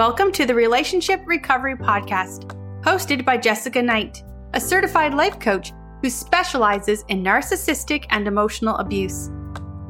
Welcome 0.00 0.32
to 0.32 0.46
the 0.46 0.54
Relationship 0.54 1.20
Recovery 1.26 1.76
Podcast, 1.76 2.56
hosted 2.80 3.22
by 3.22 3.36
Jessica 3.36 3.82
Knight, 3.82 4.24
a 4.54 4.60
certified 4.60 5.12
life 5.12 5.38
coach 5.38 5.74
who 6.00 6.08
specializes 6.08 7.04
in 7.08 7.22
narcissistic 7.22 8.06
and 8.08 8.26
emotional 8.26 8.76
abuse. 8.76 9.28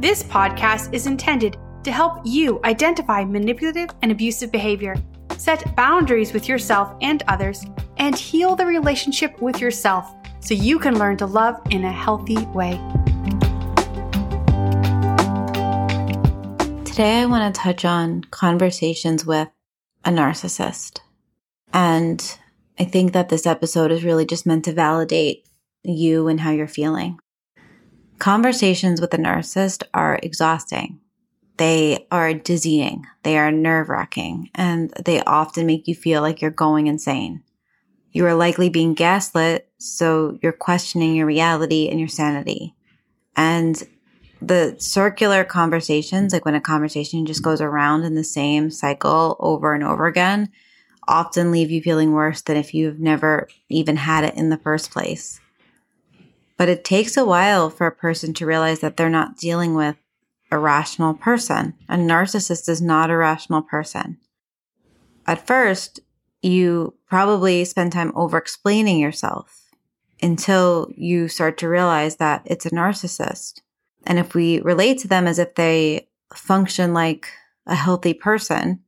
This 0.01 0.25
podcast 0.25 0.93
is 0.93 1.07
intended 1.07 1.59
to 1.85 1.93
help 1.93 2.23
you 2.25 2.59
identify 2.65 3.25
manipulative 3.25 3.91
and 4.03 4.11
abusive 4.11 4.51
behavior, 4.51 4.97
set 5.37 5.77
boundaries 5.77 6.33
with 6.33 6.49
yourself 6.49 6.93
and 7.01 7.23
others, 7.29 7.65
and 7.99 8.19
heal 8.19 8.57
the 8.57 8.67
relationship 8.67 9.41
with 9.41 9.61
yourself 9.61 10.13
so 10.41 10.55
you 10.55 10.81
can 10.81 10.99
learn 10.99 11.19
to 11.19 11.27
love 11.27 11.55
in 11.71 11.85
a 11.85 11.93
healthy 11.93 12.45
way. 12.47 12.73
Today, 16.85 17.21
I 17.21 17.27
want 17.27 17.55
to 17.55 17.61
touch 17.61 17.85
on 17.85 18.25
conversations 18.33 19.25
with 19.25 19.47
a 20.05 20.11
narcissist. 20.11 21.01
And 21.73 22.39
I 22.79 22.85
think 22.85 23.13
that 23.13 23.29
this 23.29 23.47
episode 23.47 23.93
is 23.93 24.05
really 24.05 24.27
just 24.27 24.47
meant 24.47 24.65
to 24.65 24.73
validate 24.73 25.47
you 25.83 26.29
and 26.29 26.41
how 26.41 26.51
you're 26.51 26.67
feeling. 26.67 27.19
Conversations 28.19 29.01
with 29.01 29.15
a 29.15 29.19
narcissist 29.19 29.83
are 29.95 30.19
exhausting. 30.23 31.01
They 31.57 32.07
are 32.11 32.33
dizzying. 32.33 33.07
They 33.23 33.39
are 33.39 33.53
nerve 33.53 33.89
wracking 33.89 34.51
and 34.55 34.91
they 35.05 35.23
often 35.23 35.67
make 35.67 35.87
you 35.87 35.95
feel 35.95 36.23
like 36.23 36.41
you're 36.41 36.51
going 36.51 36.87
insane. 36.87 37.43
You 38.13 38.27
are 38.27 38.35
likely 38.35 38.71
being 38.71 38.95
gaslit, 38.95 39.69
so 39.79 40.39
you're 40.43 40.53
questioning 40.53 41.15
your 41.15 41.27
reality 41.27 41.89
and 41.89 42.01
your 42.01 42.09
sanity. 42.09 42.75
And 43.37 43.81
the 44.43 44.75
circular 44.79 45.45
conversations, 45.45 46.33
like 46.33 46.45
when 46.45 46.55
a 46.55 46.61
conversation 46.61 47.27
just 47.27 47.43
goes 47.43 47.61
around 47.61 48.05
in 48.05 48.15
the 48.15 48.25
same 48.25 48.71
cycle 48.71 49.37
over 49.39 49.75
and 49.75 49.85
over 49.85 50.07
again, 50.07 50.51
often 51.07 51.51
leave 51.51 51.71
you 51.71 51.83
feeling 51.83 52.13
worse 52.13 52.41
than 52.41 52.57
if 52.57 52.73
you've 52.73 53.01
never 53.01 53.49
even 53.69 53.97
had 53.97 54.25
it 54.25 54.35
in 54.37 54.49
the 54.49 54.57
first 54.57 54.91
place. 54.91 55.41
But 56.57 56.69
it 56.69 56.85
takes 56.85 57.17
a 57.17 57.25
while 57.25 57.71
for 57.71 57.87
a 57.87 57.93
person 57.93 58.33
to 58.35 58.47
realize 58.47 58.81
that 58.81 58.97
they're 58.97 59.11
not 59.11 59.37
dealing 59.37 59.75
with 59.75 59.97
a 60.51 60.59
rational 60.59 61.15
person. 61.15 61.75
A 61.89 61.97
narcissist 61.97 62.69
is 62.69 62.83
not 62.83 63.11
a 63.11 63.17
rational 63.17 63.63
person. 63.63 64.19
At 65.27 65.47
first, 65.47 66.01
you 66.43 66.95
probably 67.09 67.65
spend 67.65 67.93
time 67.93 68.13
over 68.15 68.39
explaining 68.39 68.99
yourself 68.99 69.71
until 70.23 70.91
you 70.97 71.29
start 71.29 71.59
to 71.59 71.69
realize 71.69 72.17
that 72.17 72.43
it's 72.45 72.67
a 72.67 72.71
narcissist. 72.71 73.61
And 74.07 74.19
if 74.19 74.35
we 74.35 74.61
relate 74.61 74.99
to 74.99 75.09
them 75.09 75.27
as 75.27 75.39
if 75.39 75.55
they 75.55 76.09
function 76.35 76.95
like 76.95 77.29
a 77.67 77.75
healthy 77.75 78.15
person 78.15 78.81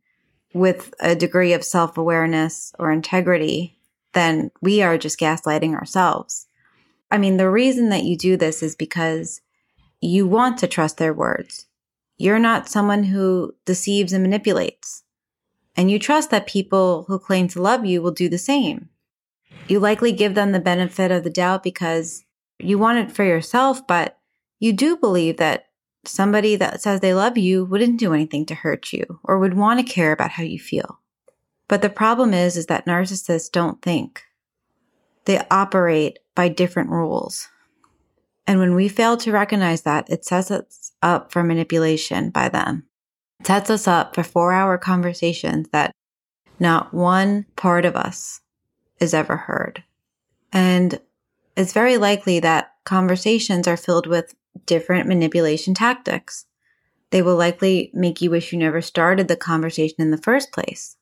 with 0.55 0.95
a 1.01 1.15
degree 1.15 1.53
of 1.53 1.65
self 1.65 1.97
awareness 1.97 2.73
or 2.79 2.91
integrity, 2.91 3.79
then 4.13 4.51
we 4.61 4.83
are 4.83 4.99
just 4.99 5.19
gaslighting 5.19 5.75
ourselves. 5.75 6.47
I 7.11 7.19
mean, 7.19 7.37
the 7.37 7.51
reason 7.51 7.91
that 7.91 8.05
you 8.05 8.17
do 8.17 8.37
this 8.37 8.63
is 8.63 8.75
because 8.75 9.41
you 10.01 10.27
want 10.27 10.59
to 10.59 10.67
trust 10.67 10.99
their 10.99 11.13
words. 11.13 11.67
You're 12.17 12.39
not 12.39 12.69
someone 12.69 13.05
who 13.05 13.55
deceives 13.65 14.13
and 14.13 14.23
manipulates. 14.23 15.05
And 15.77 15.91
you 15.91 15.99
trust 15.99 16.31
that 16.31 16.47
people 16.47 17.05
who 17.09 17.19
claim 17.19 17.49
to 17.49 17.63
love 17.63 17.85
you 17.85 18.03
will 18.03 18.13
do 18.13 18.29
the 18.29 18.39
same. 18.39 18.91
You 19.69 19.81
likely 19.81 20.13
give 20.13 20.35
them 20.35 20.53
the 20.53 20.61
benefit 20.61 21.11
of 21.11 21.25
the 21.25 21.31
doubt 21.31 21.63
because 21.63 22.25
you 22.59 22.79
want 22.79 22.99
it 22.99 23.13
for 23.13 23.25
yourself, 23.25 23.87
but 23.87 24.19
you 24.63 24.73
do 24.73 24.97
believe 24.97 25.39
that 25.39 25.67
somebody 26.05 26.55
that 26.55 26.81
says 26.81 27.01
they 27.01 27.13
love 27.13 27.37
you 27.37 27.65
wouldn't 27.65 27.99
do 27.99 28.15
anything 28.15 28.47
to 28.47 28.55
hurt 28.55 28.93
you 28.93 29.19
or 29.25 29.41
would 29.41 29.55
want 29.55 29.81
to 29.81 29.93
care 29.93 30.13
about 30.13 30.31
how 30.31 30.45
you 30.45 30.59
feel. 30.61 31.01
But 31.67 31.83
the 31.83 31.91
problem 31.91 32.33
is, 32.33 32.57
is 32.57 32.67
that 32.67 32.87
narcissists 32.87 33.51
don't 33.51 33.83
think. 33.83 34.23
They 35.25 35.45
operate 35.51 36.21
by 36.37 36.49
different 36.49 36.91
rules. 36.91 37.49
And 38.47 38.61
when 38.61 38.77
we 38.77 38.87
fail 38.87 39.17
to 39.17 39.33
recognize 39.33 39.83
that, 39.83 40.09
it 40.09 40.25
sets 40.25 40.53
us 40.53 40.93
up 41.03 41.33
for 41.33 41.43
manipulation 41.43 42.31
by 42.31 42.49
them. 42.49 42.85
It 43.41 43.49
sets 43.49 43.69
us 43.69 43.89
up 43.89 44.15
for 44.15 44.23
four 44.23 44.53
hour 44.53 44.79
conversations 44.79 45.71
that 45.73 45.91
not 46.61 46.95
one 46.95 47.47
part 47.57 47.85
of 47.85 47.97
us 47.97 48.43
is 49.01 49.13
ever 49.13 49.37
heard. 49.37 49.83
And 50.53 51.01
it's 51.57 51.73
very 51.73 51.97
likely 51.97 52.39
that 52.39 52.75
conversations 52.85 53.67
are 53.67 53.77
filled 53.77 54.07
with 54.07 54.37
different 54.67 55.09
manipulation 55.09 55.75
tactics. 55.75 56.47
They 57.11 57.23
will 57.23 57.37
likely 57.37 57.91
make 57.93 58.23
you 58.23 58.31
wish 58.31 58.53
you 58.53 58.59
never 58.59 58.81
started 58.81 59.29
the 59.29 59.37
conversation 59.37 59.97
in 59.99 60.11
the 60.11 60.19
first 60.19 60.51
place. 60.53 60.97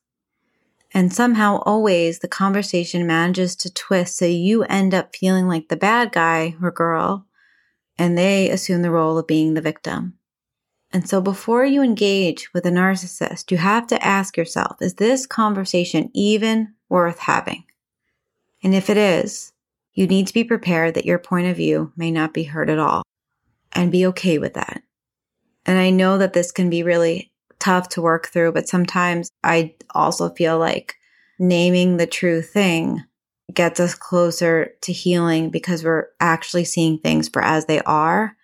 And 0.93 1.13
somehow, 1.13 1.61
always, 1.65 2.19
the 2.19 2.27
conversation 2.27 3.07
manages 3.07 3.55
to 3.57 3.73
twist 3.73 4.17
so 4.17 4.25
you 4.25 4.63
end 4.63 4.93
up 4.93 5.15
feeling 5.15 5.47
like 5.47 5.69
the 5.69 5.77
bad 5.77 6.11
guy 6.11 6.55
or 6.61 6.69
girl, 6.69 7.25
and 7.97 8.17
they 8.17 8.49
assume 8.49 8.81
the 8.81 8.91
role 8.91 9.17
of 9.17 9.25
being 9.25 9.53
the 9.53 9.61
victim. 9.61 10.17
And 10.91 11.07
so, 11.07 11.21
before 11.21 11.63
you 11.63 11.81
engage 11.81 12.53
with 12.53 12.65
a 12.65 12.71
narcissist, 12.71 13.51
you 13.51 13.57
have 13.57 13.87
to 13.87 14.05
ask 14.05 14.35
yourself 14.35 14.81
is 14.81 14.95
this 14.95 15.25
conversation 15.25 16.09
even 16.13 16.73
worth 16.89 17.19
having? 17.19 17.63
And 18.61 18.75
if 18.75 18.89
it 18.89 18.97
is, 18.97 19.53
you 19.93 20.07
need 20.07 20.27
to 20.27 20.33
be 20.33 20.43
prepared 20.43 20.95
that 20.95 21.05
your 21.05 21.19
point 21.19 21.47
of 21.47 21.55
view 21.55 21.93
may 21.95 22.11
not 22.11 22.33
be 22.33 22.43
heard 22.43 22.69
at 22.69 22.79
all 22.79 23.03
and 23.73 23.91
be 23.91 24.05
okay 24.07 24.37
with 24.37 24.53
that. 24.53 24.83
And 25.65 25.77
I 25.77 25.89
know 25.89 26.17
that 26.17 26.33
this 26.33 26.51
can 26.51 26.69
be 26.69 26.83
really 26.83 27.31
tough 27.59 27.89
to 27.89 28.01
work 28.01 28.27
through, 28.27 28.51
but 28.51 28.67
sometimes 28.67 29.31
I 29.43 29.75
also 29.91 30.29
feel 30.29 30.57
like 30.57 30.95
naming 31.39 31.97
the 31.97 32.07
true 32.07 32.41
thing 32.41 33.03
gets 33.53 33.79
us 33.79 33.93
closer 33.93 34.73
to 34.81 34.93
healing 34.93 35.49
because 35.49 35.83
we're 35.83 36.07
actually 36.19 36.63
seeing 36.63 36.97
things 36.97 37.29
for 37.29 37.41
as 37.41 37.65
they 37.65 37.81
are 37.81 38.35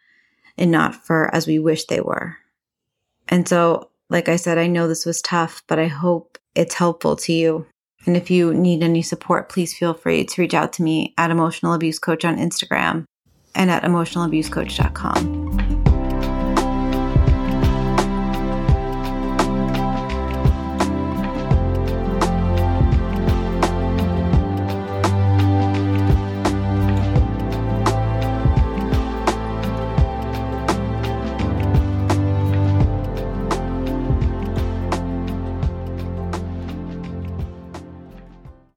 and 0.58 0.72
not 0.72 0.96
for 0.96 1.34
as 1.34 1.48
we 1.48 1.60
wish 1.60 1.86
they 1.86 2.02
were. 2.02 2.38
And 3.28 3.48
so, 3.48 3.90
like 4.10 4.30
I 4.30 4.36
said, 4.36 4.58
I 4.58 4.68
know 4.68 4.88
this 4.88 5.06
was 5.06 5.22
tough, 5.22 5.64
but 5.68 5.80
I 5.80 5.88
hope 5.88 6.38
it's 6.56 6.76
helpful 6.76 7.16
to 7.18 7.34
you. 7.34 7.66
And 8.06 8.16
if 8.16 8.32
you 8.32 8.54
need 8.54 8.84
any 8.84 9.02
support, 9.02 9.50
please 9.50 9.78
feel 9.78 9.94
free 9.94 10.24
to 10.24 10.42
reach 10.42 10.54
out 10.54 10.74
to 10.74 10.84
me 10.84 11.14
at 11.18 11.32
Emotional 11.32 11.74
Abuse 11.74 12.00
Coach 12.00 12.24
on 12.24 12.38
Instagram 12.38 13.06
and 13.56 13.70
at 13.72 13.84
emotionalabusecoach.com. 13.84 15.57